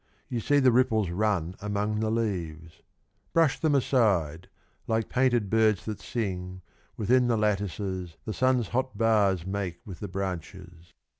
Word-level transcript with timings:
You 0.29 0.39
see 0.39 0.57
the 0.57 0.71
ripples 0.71 1.11
run 1.11 1.55
among 1.61 1.99
the 1.99 2.09
leaves, 2.09 2.81
Brush 3.33 3.59
them 3.59 3.75
aside, 3.75 4.49
like 4.87 5.09
painted 5.09 5.47
birds 5.47 5.85
That 5.85 5.99
sing, 5.99 6.63
within 6.97 7.27
the 7.27 7.37
lattices 7.37 8.17
The 8.25 8.33
sun's 8.33 8.69
hot 8.69 8.97
bars 8.97 9.45
make 9.45 9.79
with 9.85 9.99
the 9.99 10.07
branches. 10.07 10.91